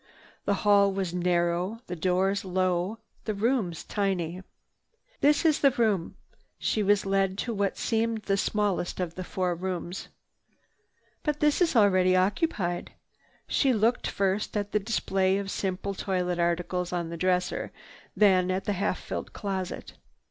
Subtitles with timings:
[0.45, 4.41] The hall was narrow, the doors low, the rooms tiny.
[5.19, 6.17] "This is the room."
[6.57, 10.07] She was led to what seemed the smallest of the four rooms.
[11.21, 12.93] "But this is already occupied."
[13.47, 17.71] She looked first at the display of simple toilet articles on the dresser,
[18.15, 19.93] then at the half filled closet.